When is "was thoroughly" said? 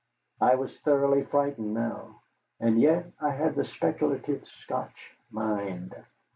0.55-1.21